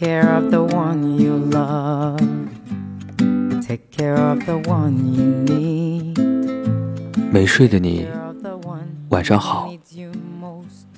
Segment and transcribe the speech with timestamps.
[0.00, 2.18] care of the one you love.
[3.60, 6.18] Take care of the one you need.
[7.30, 8.06] 没睡的你，
[9.10, 9.70] 晚上好。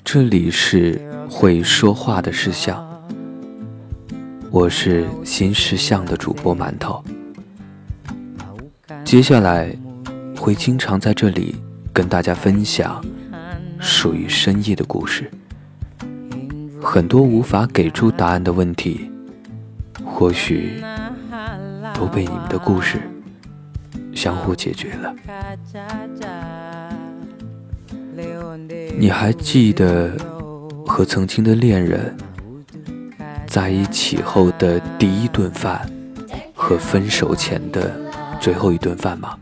[0.04, 2.80] 这里是会说话的石像，
[4.53, 7.03] 我是新石像的主播馒头。
[9.04, 9.76] 接下来
[10.37, 11.56] 会经常在这里
[11.92, 13.04] 跟大家分享
[13.80, 15.28] 属于深夜的故事。
[16.93, 19.10] 很多无法给出答案的问题，
[20.05, 20.84] 或许
[21.95, 23.00] 都被你们的故事
[24.14, 25.14] 相互解决了。
[28.98, 30.14] 你还记得
[30.86, 32.14] 和曾经的恋人
[33.47, 35.91] 在一起后的第一顿饭
[36.55, 37.91] 和分手前的
[38.38, 39.34] 最后一顿饭吗？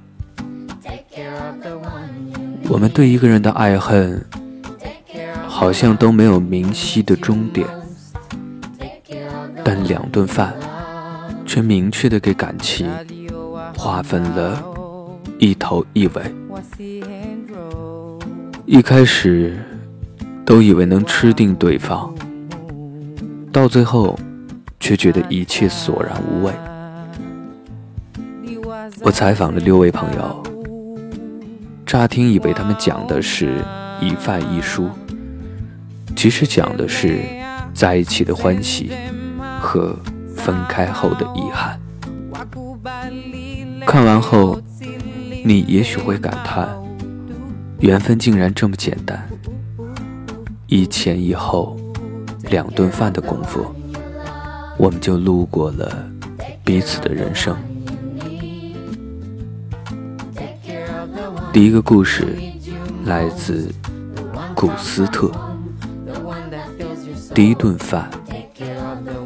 [2.69, 4.25] 我们对一个人的爱恨，
[5.61, 7.69] 好像都没有明晰的终点，
[9.63, 10.55] 但两顿饭
[11.45, 12.91] 却明确的给感情
[13.77, 14.65] 划分了
[15.39, 16.35] 一头一尾。
[18.65, 19.63] 一开始
[20.47, 22.11] 都以为能吃定对方，
[23.53, 24.19] 到最后
[24.81, 26.53] 却觉得一切索然无味。
[29.03, 30.43] 我采访了六位朋友，
[31.85, 33.63] 乍听以为他们讲的是
[34.01, 34.89] 一饭一书，
[36.17, 37.21] 其实讲的是
[37.73, 38.91] 在一起的欢喜
[39.61, 39.97] 和
[40.37, 41.81] 分开后的遗憾。
[43.87, 44.61] 看完后，
[45.45, 46.69] 你也许会感叹。
[47.79, 49.27] 缘分竟然这么简单，
[50.67, 51.75] 一前一后，
[52.51, 53.65] 两顿饭的功夫，
[54.77, 56.07] 我们就路过了
[56.63, 57.57] 彼此的人生。
[61.53, 62.37] 第一个故事
[63.07, 63.73] 来自
[64.55, 65.50] 古斯特。
[67.35, 68.11] 第一顿饭，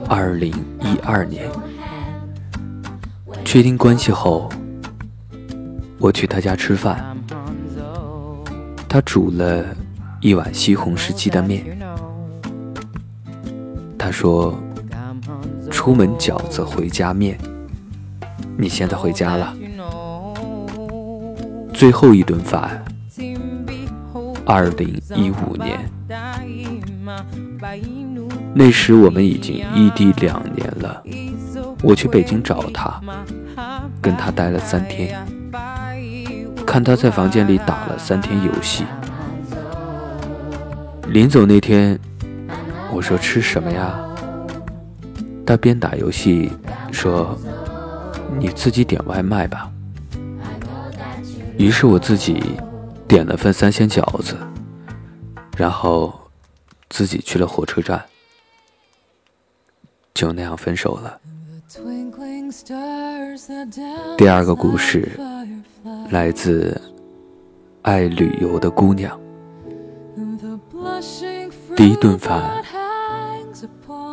[0.09, 1.51] 二零一二年，
[3.45, 4.49] 确定关系后，
[5.99, 7.17] 我去他家吃饭。
[8.89, 9.65] 他煮了
[10.21, 11.65] 一碗西红柿鸡蛋面。
[13.99, 14.55] 他说
[15.71, 17.39] ：“出门饺子，回家面。
[18.57, 19.57] 你现在回家了。”
[21.73, 22.85] 最后一顿饭，
[24.45, 25.91] 二零一五年，
[28.55, 31.03] 那时我们已经异地两年了。
[31.83, 33.01] 我去北京找他，
[34.01, 35.15] 跟他待了三天。
[36.67, 38.85] 看他在房间里打了三天游戏，
[41.09, 41.99] 临走那天，
[42.93, 43.95] 我说吃什么呀？
[45.47, 46.51] 他边打游戏
[46.91, 47.39] 说
[48.41, 49.71] ：“你自己点外卖吧。”
[51.59, 52.43] 于是我自己
[53.07, 54.35] 点了份三鲜饺子，
[55.57, 56.19] 然后
[56.95, 58.01] 自己去了火车站，
[60.15, 61.21] 就那样分手了。
[64.17, 65.11] 第二个故事。
[66.11, 66.81] 来自
[67.83, 69.21] 爱旅游的姑娘。
[71.75, 72.63] 第一顿饭，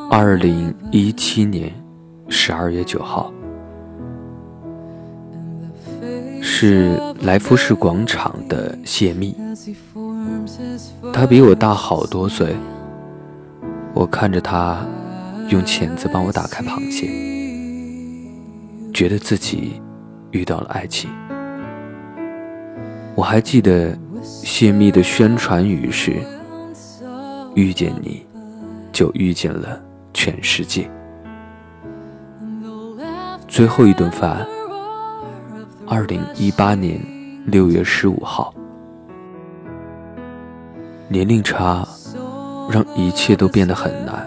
[0.10, 1.72] 二零一七年
[2.30, 3.32] 十二月九号，
[6.42, 9.36] 是来福士广场的谢密。
[11.14, 12.56] 他比我大好多岁。
[13.94, 14.86] 我看着他
[15.50, 17.10] 用钳子帮我打开螃蟹，
[18.94, 19.82] 觉得自己
[20.32, 21.10] 遇到了爱情。
[23.16, 26.16] 我还记得泄密的宣传语是
[27.54, 28.26] ：“遇见你，
[28.94, 29.78] 就遇见了
[30.14, 30.90] 全世界。”
[33.48, 34.48] 最后一顿饭，
[35.86, 37.02] 二零一八年
[37.46, 38.54] 六月十五号。
[41.12, 41.86] 年龄差
[42.70, 44.26] 让一切都变得很难。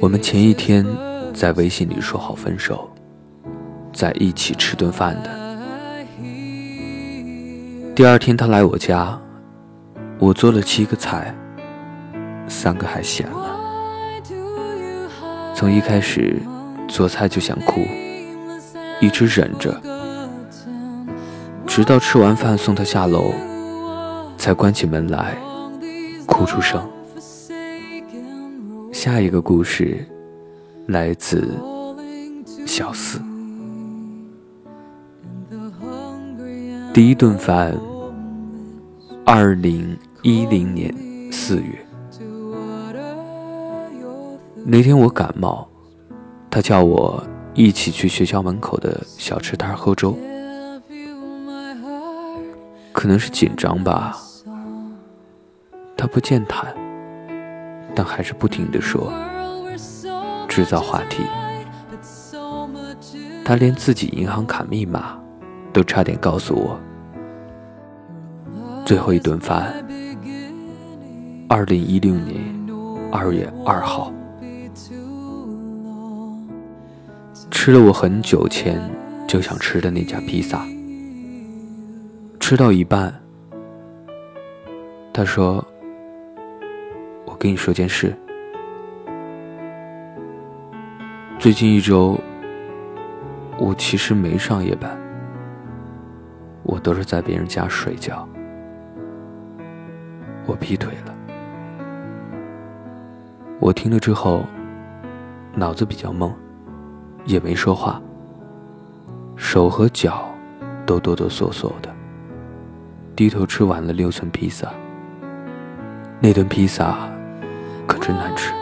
[0.00, 0.84] 我们前一天
[1.32, 2.90] 在微信里说好分手，
[3.92, 5.30] 在一起吃顿饭的。
[7.94, 9.16] 第二天他来我家，
[10.18, 11.32] 我做了七个菜，
[12.48, 13.50] 三个还咸了。
[15.54, 16.42] 从一开始
[16.88, 17.86] 做菜就想哭，
[19.00, 19.80] 一直忍着，
[21.68, 23.32] 直到吃完饭送他下楼，
[24.42, 25.36] 才关起门来
[26.26, 26.84] 哭出声。
[28.92, 30.04] 下一个故事
[30.88, 31.56] 来自
[32.66, 33.20] 小四。
[36.92, 37.72] 第一顿饭，
[39.24, 40.92] 二零一零年
[41.30, 41.86] 四月。
[44.64, 45.68] 那天我感冒，
[46.50, 47.22] 他叫我
[47.54, 50.18] 一起去学校门口的小吃摊喝粥。
[52.92, 54.18] 可能是紧张吧，
[55.96, 56.74] 他不健谈，
[57.94, 59.12] 但还是不停的说
[60.48, 61.22] ：“制造话题。
[63.44, 65.18] 他连自己银行卡密码
[65.72, 66.78] 都差点告诉我。
[68.84, 69.72] 最后一顿饭，
[71.48, 72.40] 二零一六年
[73.10, 74.12] 二月二号，
[77.50, 78.80] 吃了我很久前
[79.26, 80.66] 就想吃的那家披萨。
[82.40, 83.14] 吃到一半，
[85.12, 85.64] 他说
[87.42, 88.16] ：“跟你说件事，
[91.40, 92.16] 最近一周。”
[93.58, 94.96] 我其实没上夜班，
[96.62, 98.26] 我都是在别人家睡觉。
[100.46, 101.14] 我劈腿了。
[103.58, 104.44] 我听了之后，
[105.54, 106.32] 脑子比较懵，
[107.24, 108.00] 也没说话，
[109.36, 110.24] 手和脚
[110.86, 111.92] 都哆哆嗦嗦的，
[113.16, 114.68] 低头吃完了六寸披萨。
[116.20, 117.08] 那顿披萨
[117.86, 118.52] 可真难吃，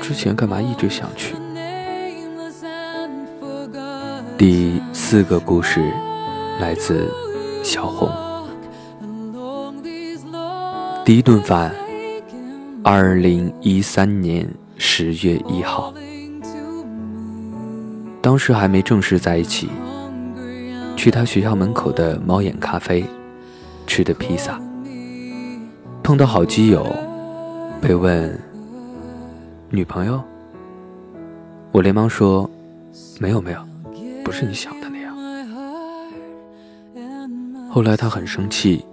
[0.00, 1.34] 之前干嘛一直想去？
[4.36, 5.92] 第四个故事
[6.60, 7.06] 来自
[7.62, 8.10] 小红。
[11.04, 11.74] 第一顿饭，
[12.82, 15.92] 二零一三年十月一号，
[18.22, 19.68] 当时还没正式在一起，
[20.96, 23.04] 去他学校门口的猫眼咖啡
[23.86, 24.60] 吃的披萨，
[26.02, 26.86] 碰到好基友，
[27.80, 28.38] 被问
[29.70, 30.22] 女朋友，
[31.72, 32.48] 我连忙说
[33.18, 33.66] 没有没有。
[34.22, 35.16] 不是你想的那样。
[37.70, 38.84] 后来他很生气，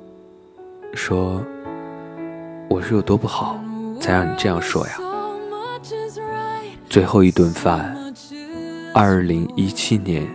[0.94, 1.44] 说
[2.70, 3.60] ：“我是有多不好，
[4.00, 4.94] 才让你这样说呀？”
[6.90, 7.94] 最后一顿饭，
[8.94, 10.26] 二零一七年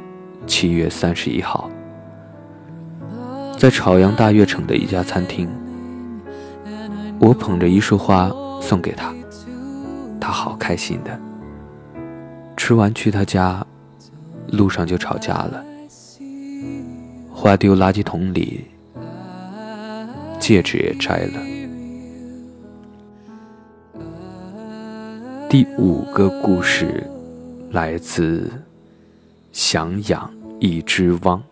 [0.47, 1.71] 七月三十一号，
[3.59, 5.49] 在朝阳大悦城的一家餐厅，
[7.19, 8.31] 我捧着一束花
[8.63, 9.13] 送给他，
[10.19, 11.21] 他好开心的。
[12.57, 13.63] 吃完去他家。
[14.49, 15.65] 路上就吵架了，
[17.33, 18.67] 花丢垃圾桶里，
[20.39, 21.41] 戒指也摘了。
[25.49, 27.03] 第五个故事
[27.71, 28.51] 来自
[29.53, 30.31] 想养
[30.61, 31.43] 一只汪。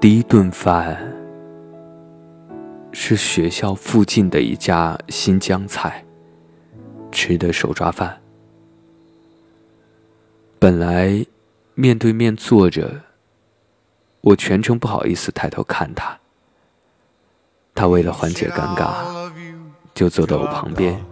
[0.00, 0.98] 第一顿饭
[2.92, 6.04] 是学校附近的一家新疆菜，
[7.10, 8.20] 吃的手抓饭。
[10.58, 11.24] 本来
[11.74, 13.00] 面对面坐着，
[14.20, 16.16] 我全程不好意思抬头看他。
[17.74, 19.32] 他为了缓解尴尬，
[19.94, 21.02] 就坐到我旁边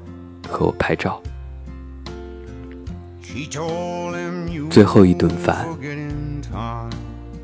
[0.49, 1.21] 和我拍照。
[4.71, 5.67] 最后一顿饭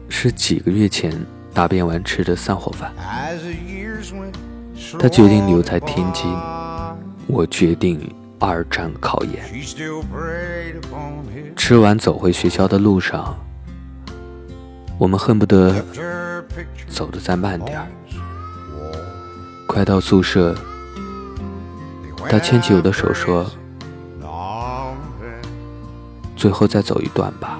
[0.08, 1.12] 是几个月前
[1.54, 2.92] 答辩完吃的散伙饭。
[4.98, 6.30] 他决定留在天津，
[7.26, 8.14] 我决定。
[8.38, 9.42] 二战考研，
[11.56, 13.34] 吃完走回学校的路上，
[14.98, 15.82] 我们恨不得
[16.86, 17.86] 走得再慢点儿。
[19.66, 20.54] 快到宿舍，
[22.28, 23.50] 他牵起我的手说
[26.36, 27.58] ：“最后再走一段吧。”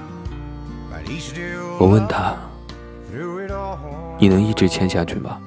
[1.81, 2.35] 我问他
[4.21, 5.39] ：“你能一直牵下去吗？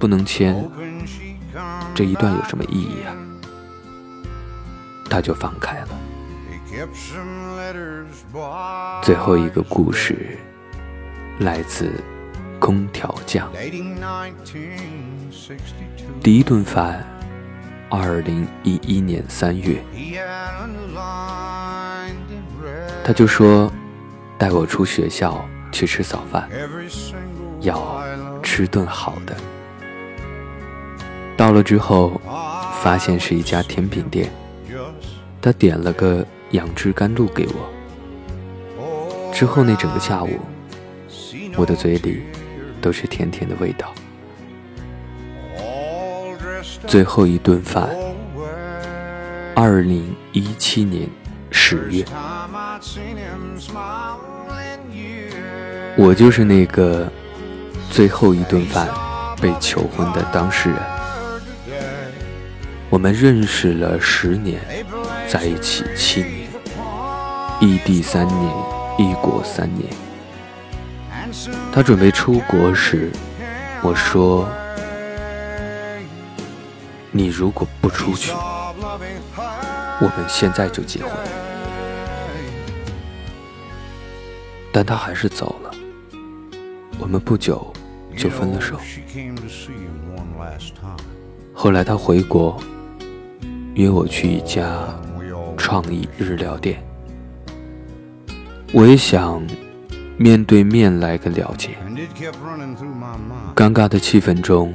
[0.00, 0.66] 不能牵，
[1.94, 3.14] 这一段有什么意义啊？”
[5.10, 5.88] 他就放开了。
[9.02, 10.38] 最后一个故事
[11.40, 11.92] 来自
[12.58, 13.52] 空调匠。
[16.22, 17.04] 第一顿饭，
[17.90, 19.82] 二零一一年三月，
[23.04, 23.70] 他就说
[24.38, 26.48] 带我出学校去吃早饭，
[27.60, 28.02] 要
[28.42, 29.36] 吃顿好的。
[31.40, 32.20] 到了之后，
[32.82, 34.30] 发现是一家甜品店。
[35.40, 40.38] 他点了个杨枝甘露给我，之后那整个下午，
[41.56, 42.24] 我的嘴里
[42.82, 43.90] 都是甜甜的味道。
[46.86, 47.88] 最后一顿饭，
[49.56, 51.08] 二零一七年
[51.50, 52.04] 十月，
[55.96, 57.10] 我就是那个
[57.88, 58.86] 最后一顿饭
[59.40, 60.78] 被求婚的当事人。
[62.90, 64.60] 我们认识了十年。
[65.28, 66.48] 在一起七年，
[67.60, 68.52] 异地三年，
[68.98, 69.88] 异国三年。
[71.72, 73.12] 他准备出国时，
[73.80, 74.48] 我说
[77.12, 81.12] ：“你如果不出去，我们现在就结婚。”
[84.72, 85.70] 但他还是走了。
[86.98, 87.72] 我们不久
[88.16, 88.76] 就分了手。
[91.54, 92.60] 后来他回国，
[93.74, 94.86] 约我去一家
[95.56, 96.82] 创意日料店。
[98.72, 99.42] 我也想
[100.16, 101.70] 面对面来个了解。
[103.54, 104.74] 尴尬的气氛中，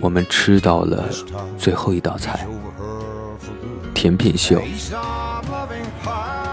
[0.00, 1.08] 我们吃到了
[1.56, 2.46] 最后一道菜——
[3.94, 4.60] 甜品秀。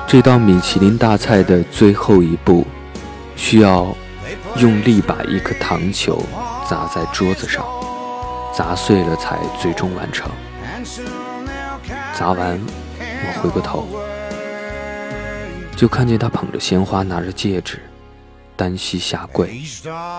[0.08, 2.65] 这道米其林大菜的最后一步，
[3.36, 3.96] 需要
[4.58, 6.24] 用力把一颗糖球
[6.70, 7.65] 砸在桌子上，
[8.54, 10.30] 砸碎了才最终完成。
[12.13, 12.60] 砸完，
[13.00, 13.88] 我回过头。
[15.75, 17.82] 就看见他捧着鲜花，拿着戒指，
[18.56, 19.60] 单膝下跪，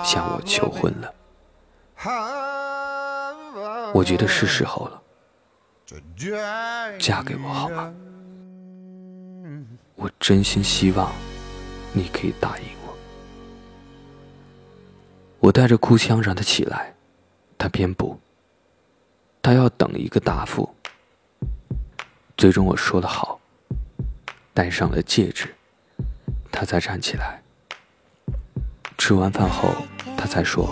[0.04, 1.14] 向我求婚了。
[3.94, 5.00] 我觉得是时候了，
[6.98, 7.94] 嫁给我好吗？
[9.94, 11.10] 我真心希望
[11.94, 12.94] 你可以答应我。
[15.38, 16.94] 我带着哭腔让他起来，
[17.56, 18.20] 他偏不，
[19.46, 20.68] 他要等一个答复。
[22.36, 23.38] 最终我说的好。
[24.52, 25.54] 戴上了戒指，
[26.50, 27.40] 他才站起来。
[28.98, 29.68] 吃完饭后，
[30.16, 30.68] 他才说：“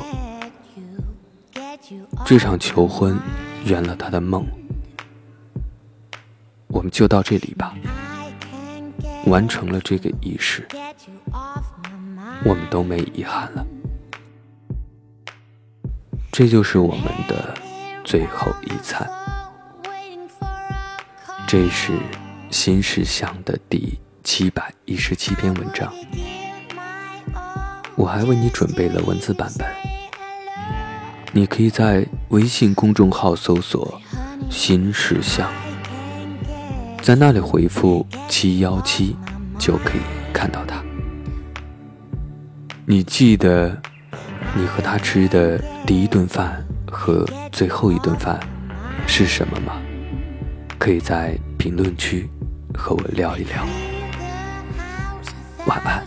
[2.26, 3.16] 这场求婚
[3.64, 4.44] 圆了他的梦，
[6.66, 7.76] 我们就到这里吧。
[9.26, 10.66] 完成了这个仪式，
[12.44, 13.64] 我们都没遗憾了。
[16.32, 17.54] 这就是我们的
[18.04, 19.10] 最后一餐。
[21.48, 21.98] 这是。”
[22.50, 25.92] 新世相的第七百一十七篇文章，
[27.96, 29.66] 我还为你准备了文字版本，
[31.32, 34.00] 你可以在微信公众号搜索
[34.48, 35.50] “新世相”，
[37.02, 39.16] 在那里回复“七幺七”
[39.58, 40.80] 就可以看到它。
[42.86, 43.76] 你记得
[44.54, 46.63] 你和他吃的第一顿饭
[46.94, 48.40] 和最后一顿饭
[49.06, 49.74] 是什么吗？
[50.78, 52.30] 可以在评论区。
[52.76, 53.64] 和我聊一聊，
[55.64, 56.04] 晚安。